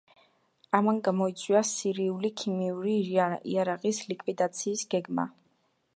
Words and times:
ამან 0.77 1.01
გამოიწვია 1.07 1.61
სირიული 1.73 2.33
ქიმიური 2.43 2.95
იარაღის 3.19 4.03
ლიკვიდაციის 4.09 4.87
გეგმა. 4.95 5.29